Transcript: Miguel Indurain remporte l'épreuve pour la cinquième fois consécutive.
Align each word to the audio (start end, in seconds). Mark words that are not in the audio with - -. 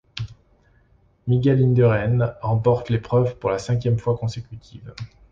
Miguel 1.27 1.61
Indurain 1.63 2.33
remporte 2.41 2.89
l'épreuve 2.89 3.35
pour 3.37 3.51
la 3.51 3.59
cinquième 3.59 3.99
fois 3.99 4.17
consécutive. 4.17 4.95